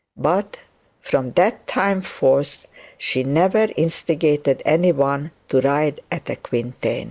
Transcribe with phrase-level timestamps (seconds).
[0.17, 0.61] But
[1.03, 2.65] from that time forth
[2.97, 6.99] she never instigated any one to ride at the quintain.